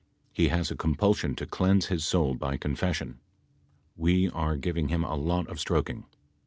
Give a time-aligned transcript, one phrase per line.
[0.33, 3.19] He has a compulsion to cleanse his soul by confession.
[3.95, 6.05] We are giving him a lot of stroking.